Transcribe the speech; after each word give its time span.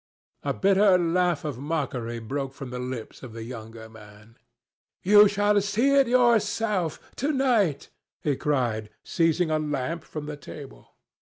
A 0.41 0.51
bitter 0.51 0.97
laugh 0.97 1.45
of 1.45 1.59
mockery 1.59 2.17
broke 2.17 2.55
from 2.55 2.71
the 2.71 2.79
lips 2.79 3.21
of 3.21 3.33
the 3.33 3.43
younger 3.43 3.87
man. 3.87 4.35
"You 5.03 5.27
shall 5.27 5.61
see 5.61 5.93
it 5.93 6.07
yourself, 6.07 6.99
to 7.17 7.31
night!" 7.31 7.89
he 8.19 8.35
cried, 8.35 8.89
seizing 9.03 9.51
a 9.51 9.59
lamp 9.59 10.03
from 10.03 10.25
the 10.25 10.37
table. 10.37 10.95